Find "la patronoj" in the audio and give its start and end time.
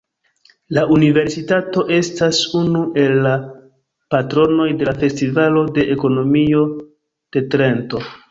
3.27-4.67